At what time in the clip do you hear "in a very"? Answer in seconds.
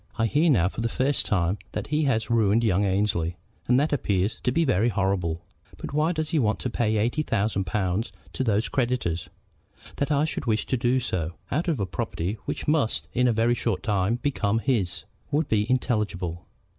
13.13-13.53